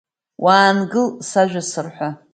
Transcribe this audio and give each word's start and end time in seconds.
Уаангыл, 0.43 1.07
сажәа 1.29 1.61
сырҳәа! 1.69 2.09